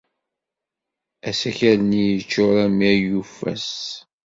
Asakal-nni 1.29 2.03
yeččuṛ 2.09 2.55
armi 2.63 2.85
ay 2.91 2.99
yufas. 3.07 3.69